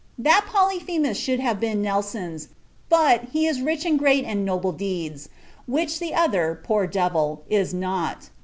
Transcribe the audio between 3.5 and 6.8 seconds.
rich in great and noble deeds; which t'other,